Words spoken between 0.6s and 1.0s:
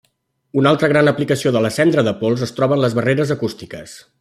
Una altra